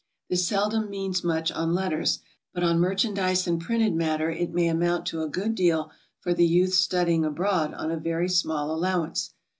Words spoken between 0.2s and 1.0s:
This seldom